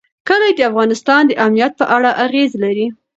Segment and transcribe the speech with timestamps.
[0.27, 2.87] کلي د افغانستان د امنیت په اړه اغېز لري.